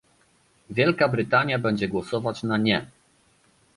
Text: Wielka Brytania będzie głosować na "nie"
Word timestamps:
Wielka 0.69 1.07
Brytania 1.07 1.59
będzie 1.59 1.87
głosować 1.87 2.43
na 2.43 2.57
"nie" 2.57 2.87